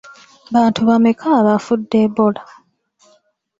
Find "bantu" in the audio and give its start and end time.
0.53-0.81